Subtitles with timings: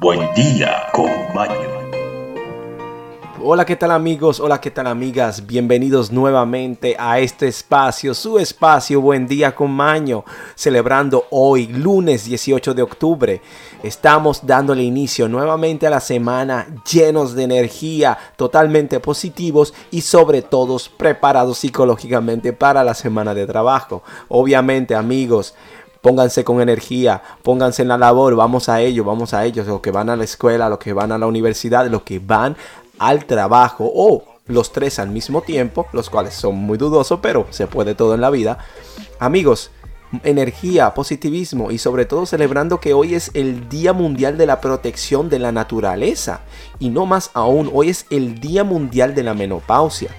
[0.00, 1.54] buen, día con Maño.
[3.40, 4.40] Hola, ¿qué tal amigos?
[4.40, 5.46] Hola, ¿qué tal amigas?
[5.46, 10.24] Bienvenidos nuevamente a este espacio, su espacio Buen Día con Maño,
[10.56, 13.40] celebrando hoy, lunes 18 de octubre.
[13.84, 20.76] Estamos dándole inicio nuevamente a la semana llenos de energía, totalmente positivos y sobre todo
[20.96, 24.02] preparados psicológicamente para la semana de trabajo.
[24.26, 25.54] Obviamente amigos,
[26.00, 29.90] Pónganse con energía, pónganse en la labor, vamos a ello, vamos a ellos, los que
[29.90, 32.56] van a la escuela, los que van a la universidad, los que van
[32.98, 37.66] al trabajo o los tres al mismo tiempo, los cuales son muy dudosos, pero se
[37.66, 38.58] puede todo en la vida.
[39.18, 39.70] Amigos,
[40.24, 45.28] energía, positivismo y sobre todo celebrando que hoy es el Día Mundial de la Protección
[45.28, 46.40] de la Naturaleza
[46.78, 50.10] y no más aún, hoy es el Día Mundial de la Menopausia.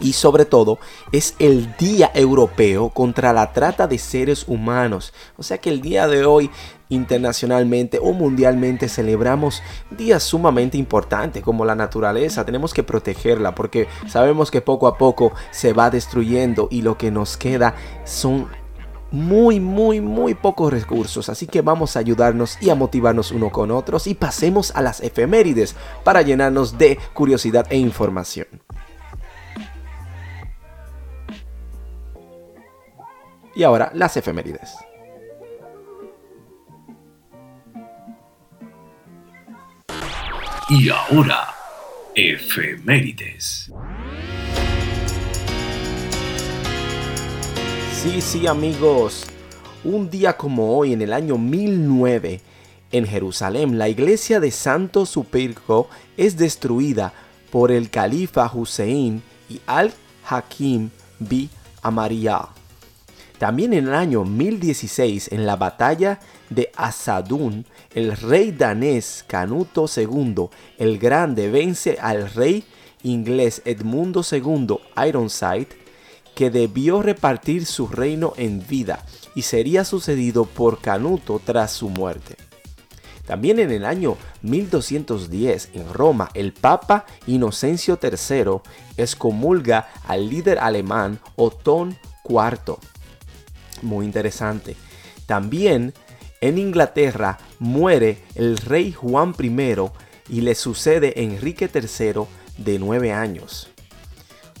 [0.00, 0.78] Y sobre todo
[1.12, 5.12] es el Día Europeo contra la Trata de Seres Humanos.
[5.36, 6.50] O sea que el día de hoy
[6.88, 12.44] internacionalmente o mundialmente celebramos días sumamente importantes como la naturaleza.
[12.44, 17.10] Tenemos que protegerla porque sabemos que poco a poco se va destruyendo y lo que
[17.10, 18.48] nos queda son
[19.10, 21.28] muy, muy, muy pocos recursos.
[21.28, 25.00] Así que vamos a ayudarnos y a motivarnos uno con otros y pasemos a las
[25.00, 28.63] efemérides para llenarnos de curiosidad e información.
[33.56, 34.74] Y ahora las efemérides.
[40.68, 41.54] Y ahora,
[42.14, 43.70] efemérides.
[47.92, 49.26] Sí, sí amigos,
[49.84, 52.40] un día como hoy en el año 1009,
[52.92, 57.12] en Jerusalén, la iglesia de Santo Supirco es destruida
[57.52, 61.50] por el califa Hussein y al-Hakim bi
[61.82, 62.48] Amaria.
[63.38, 66.20] También en el año 1016, en la batalla
[66.50, 72.64] de Asadun, el rey danés Canuto II el Grande vence al rey
[73.02, 75.68] inglés Edmundo II Ironside,
[76.34, 82.36] que debió repartir su reino en vida y sería sucedido por Canuto tras su muerte.
[83.26, 88.60] También en el año 1210 en Roma el Papa Inocencio III
[88.96, 91.96] excomulga al líder alemán Otón
[92.28, 92.76] IV.
[93.84, 94.76] Muy interesante.
[95.26, 95.92] También
[96.40, 99.76] en Inglaterra muere el rey Juan I
[100.28, 102.22] y le sucede Enrique III
[102.58, 103.68] de 9 años.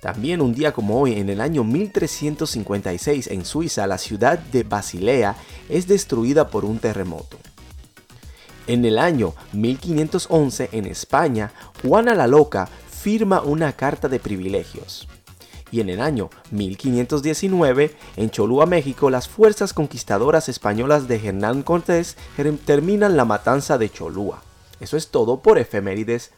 [0.00, 5.34] También un día como hoy, en el año 1356 en Suiza, la ciudad de Basilea
[5.70, 7.38] es destruida por un terremoto.
[8.66, 15.08] En el año 1511 en España, Juana la Loca firma una carta de privilegios
[15.70, 22.16] y en el año 1519, en Cholula, México, las fuerzas conquistadoras españolas de Hernán Cortés
[22.64, 24.42] terminan la matanza de Cholula.
[24.80, 26.32] Eso es todo por efemérides.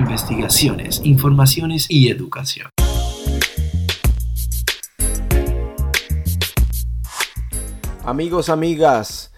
[0.00, 2.68] Investigaciones, informaciones y educación.
[8.04, 9.32] Amigos, amigas,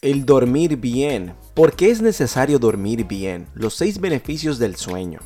[0.00, 1.34] el dormir bien.
[1.54, 3.46] ¿Por qué es necesario dormir bien?
[3.54, 5.20] Los seis beneficios del sueño.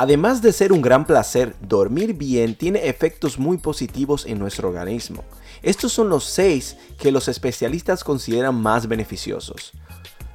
[0.00, 5.24] Además de ser un gran placer, dormir bien tiene efectos muy positivos en nuestro organismo.
[5.60, 9.72] Estos son los seis que los especialistas consideran más beneficiosos.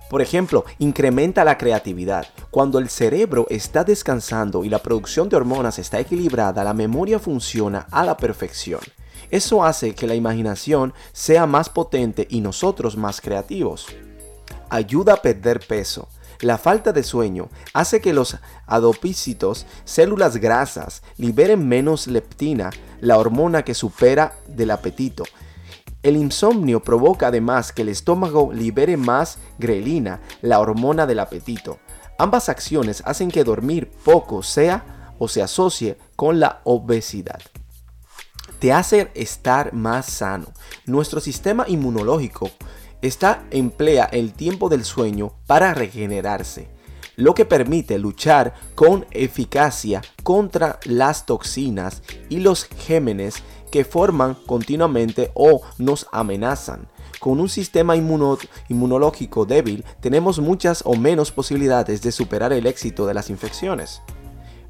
[0.08, 2.28] Por ejemplo, incrementa la creatividad.
[2.52, 7.88] Cuando el cerebro está descansando y la producción de hormonas está equilibrada, la memoria funciona
[7.90, 8.82] a la perfección.
[9.32, 13.88] Eso hace que la imaginación sea más potente y nosotros más creativos.
[14.70, 16.08] Ayuda a perder peso.
[16.42, 23.64] La falta de sueño hace que los adopícitos, células grasas, liberen menos leptina, la hormona
[23.64, 25.24] que supera del apetito.
[26.04, 31.80] El insomnio provoca además que el estómago libere más grelina, la hormona del apetito.
[32.20, 37.42] Ambas acciones hacen que dormir poco sea o se asocie con la obesidad
[38.60, 40.48] te hace estar más sano.
[40.86, 42.50] Nuestro sistema inmunológico
[43.02, 46.70] esta emplea el tiempo del sueño para regenerarse,
[47.16, 55.32] lo que permite luchar con eficacia contra las toxinas y los gémenes que forman continuamente
[55.34, 56.88] o nos amenazan.
[57.20, 63.14] Con un sistema inmunológico débil tenemos muchas o menos posibilidades de superar el éxito de
[63.14, 64.02] las infecciones.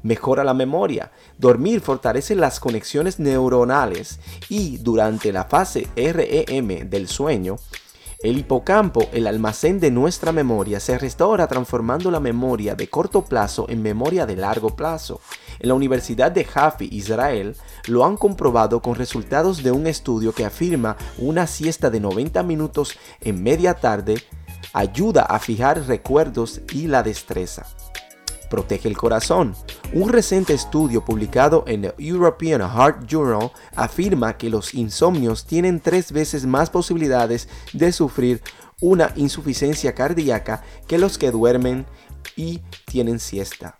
[0.02, 1.10] Mejora la memoria.
[1.36, 7.56] Dormir fortalece las conexiones neuronales y durante la fase REM del sueño,
[8.22, 13.66] el hipocampo, el almacén de nuestra memoria, se restaura transformando la memoria de corto plazo
[13.68, 15.20] en memoria de largo plazo.
[15.58, 20.44] En la Universidad de Hafi, Israel, lo han comprobado con resultados de un estudio que
[20.44, 24.16] afirma una siesta de 90 minutos en media tarde
[24.72, 27.66] ayuda a fijar recuerdos y la destreza.
[28.48, 29.54] Protege el corazón.
[29.92, 36.12] Un reciente estudio publicado en el European Heart Journal afirma que los insomnios tienen tres
[36.12, 38.42] veces más posibilidades de sufrir
[38.80, 41.86] una insuficiencia cardíaca que los que duermen
[42.36, 43.78] y tienen siesta.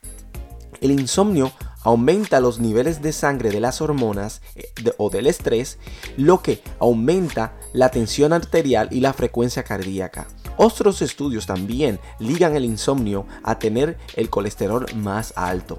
[0.81, 1.53] El insomnio
[1.83, 4.67] aumenta los niveles de sangre de las hormonas eh,
[4.99, 5.79] o del estrés,
[6.17, 10.27] lo que aumenta la tensión arterial y la frecuencia cardíaca.
[10.57, 15.79] Otros estudios también ligan el insomnio a tener el colesterol más alto.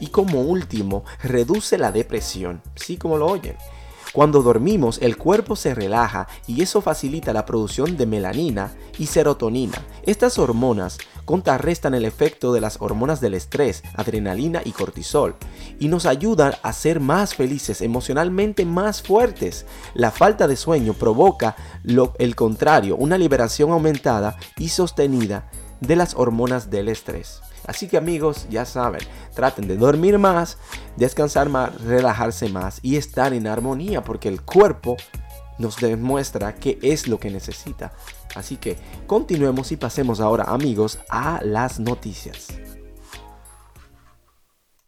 [0.00, 3.56] Y como último, reduce la depresión, sí como lo oyen.
[4.12, 9.78] Cuando dormimos, el cuerpo se relaja y eso facilita la producción de melanina y serotonina.
[10.02, 15.36] Estas hormonas contrarrestan el efecto de las hormonas del estrés, adrenalina y cortisol,
[15.78, 19.64] y nos ayudan a ser más felices, emocionalmente más fuertes.
[19.94, 25.50] La falta de sueño provoca lo, el contrario, una liberación aumentada y sostenida
[25.82, 27.42] de las hormonas del estrés.
[27.66, 29.02] Así que amigos, ya saben,
[29.34, 30.58] traten de dormir más,
[30.96, 34.96] descansar más, relajarse más y estar en armonía porque el cuerpo
[35.58, 37.92] nos demuestra qué es lo que necesita.
[38.34, 42.48] Así que continuemos y pasemos ahora amigos a las noticias.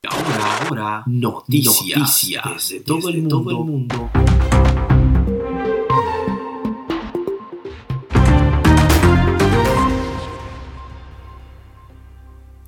[0.08, 4.10] Ahora, ahora, noticias, de todo, el mundo.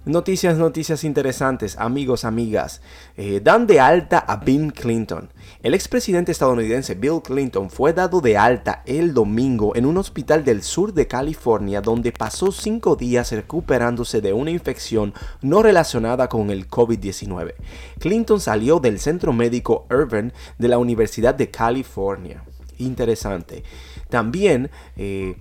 [0.07, 2.81] Noticias, noticias interesantes, amigos, amigas.
[3.17, 5.31] Eh, dan de alta a Bill Clinton.
[5.65, 10.63] El expresidente estadounidense Bill Clinton fue dado de alta el domingo en un hospital del
[10.63, 15.13] sur de California donde pasó cinco días recuperándose de una infección
[15.43, 17.55] no relacionada con el COVID-19.
[17.99, 22.45] Clinton salió del centro médico Irvine de la Universidad de California.
[22.79, 23.65] Interesante.
[24.09, 24.71] También...
[24.97, 25.35] Eh,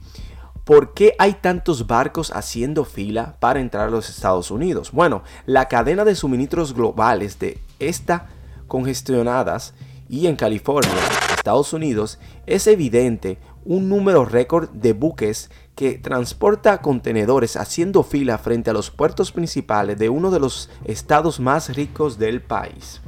[0.66, 4.92] ¿Por qué hay tantos barcos haciendo fila para entrar a los Estados Unidos?
[4.92, 8.30] Bueno, la cadena de suministros globales de esta
[8.68, 9.76] congestionadas
[10.10, 10.92] y en California,
[11.38, 12.18] Estados Unidos,
[12.48, 18.90] es evidente un número récord de buques que transporta contenedores haciendo fila frente a los
[18.90, 23.02] puertos principales de uno de los estados más ricos del país.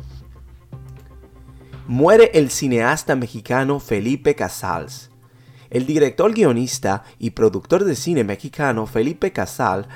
[1.88, 5.10] Muere el cineasta mexicano Felipe Casals.
[5.70, 9.88] El director, guionista y productor de cine mexicano Felipe Casal,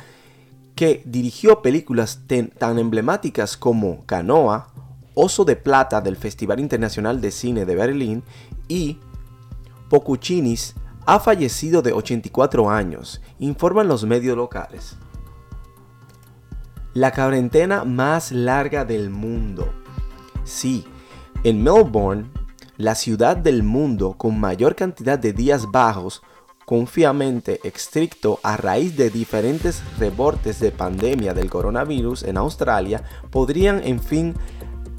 [0.76, 2.22] que dirigió películas
[2.58, 4.70] tan emblemáticas como Canoa,
[5.14, 8.24] Oso de Plata del Festival Internacional de Cine de Berlín
[8.68, 8.98] y
[9.90, 10.76] Pocuchinis,
[11.06, 14.96] ha fallecido de 84 años, informan los medios locales.
[16.94, 19.74] La cuarentena más larga del mundo.
[20.44, 20.86] Sí,
[21.44, 22.30] en Melbourne,
[22.78, 26.22] la ciudad del mundo con mayor cantidad de días bajos,
[26.66, 34.00] confiamente estricto a raíz de diferentes rebortes de pandemia del coronavirus en Australia, podrían en
[34.00, 34.34] fin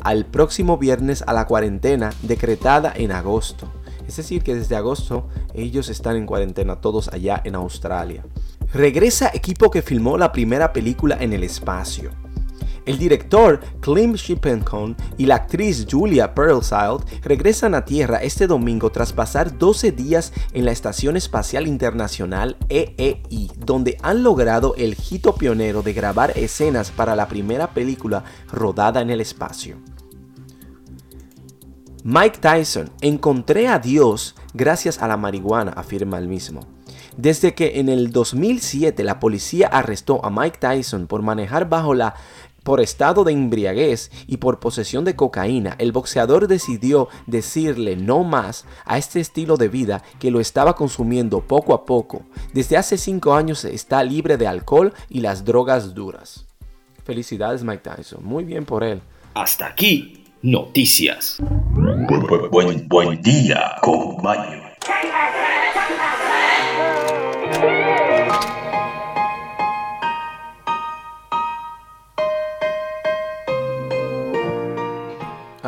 [0.02, 3.72] al próximo viernes a la cuarentena decretada en agosto.
[4.06, 8.24] Es decir, que desde agosto ellos están en cuarentena todos allá en Australia.
[8.72, 12.21] Regresa equipo que filmó la primera película en el espacio.
[12.84, 19.12] El director Clem Shippencon y la actriz Julia Perlsild regresan a Tierra este domingo tras
[19.12, 25.82] pasar 12 días en la Estación Espacial Internacional EEI, donde han logrado el hito pionero
[25.82, 29.76] de grabar escenas para la primera película rodada en el espacio.
[32.02, 36.66] Mike Tyson, encontré a Dios gracias a la marihuana, afirma el mismo.
[37.16, 42.14] Desde que en el 2007 la policía arrestó a Mike Tyson por manejar bajo la
[42.62, 48.64] por estado de embriaguez y por posesión de cocaína, el boxeador decidió decirle no más
[48.84, 52.22] a este estilo de vida que lo estaba consumiendo poco a poco.
[52.52, 56.46] Desde hace cinco años está libre de alcohol y las drogas duras.
[57.04, 59.00] Felicidades Mike Tyson, muy bien por él.
[59.34, 61.38] Hasta aquí, noticias.
[62.50, 64.61] Buen, buen, día con Mayo.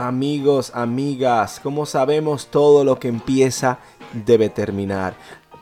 [0.07, 3.79] Amigos, amigas, como sabemos todo lo que empieza
[4.13, 5.15] debe terminar.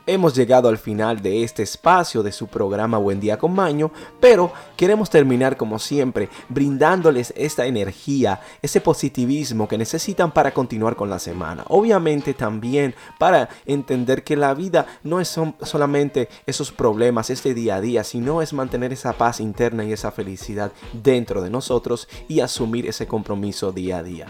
[0.04, 4.52] Hemos llegado al final de este espacio de su programa Buen Día con Maño, pero
[4.76, 11.20] queremos terminar como siempre brindándoles esta energía, ese positivismo que necesitan para continuar con la
[11.20, 11.64] semana.
[11.68, 17.80] Obviamente también para entender que la vida no es solamente esos problemas, este día a
[17.80, 22.88] día, sino es mantener esa paz interna y esa felicidad dentro de nosotros y asumir
[22.88, 24.26] ese compromiso día a día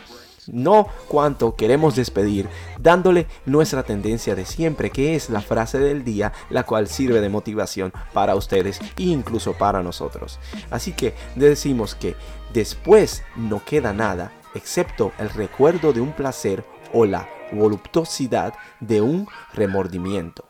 [0.49, 6.33] no cuánto queremos despedir, dándole nuestra tendencia de siempre, que es la frase del día,
[6.51, 10.39] la cual sirve de motivación para ustedes e incluso para nosotros.
[10.71, 12.17] Así que decimos que
[12.53, 19.29] después no queda nada, excepto el recuerdo de un placer o la voluptuosidad de un
[19.55, 20.45] remordimiento.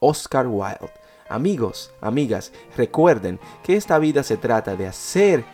[0.00, 0.92] Oscar Wilde.
[1.28, 5.44] Amigos, amigas, recuerden que esta vida se trata de hacer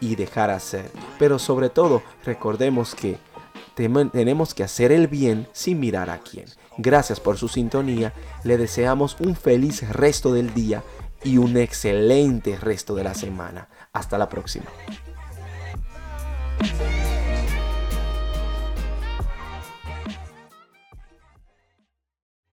[0.00, 0.90] y dejar hacer.
[1.18, 3.18] Pero sobre todo, recordemos que
[3.74, 6.46] tenemos que hacer el bien sin mirar a quién.
[6.78, 8.12] Gracias por su sintonía.
[8.42, 10.82] Le deseamos un feliz resto del día
[11.22, 13.68] y un excelente resto de la semana.
[13.92, 14.66] Hasta la próxima.